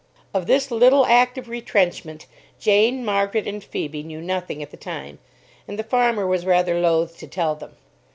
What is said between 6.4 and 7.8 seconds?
rather loathe to tell them.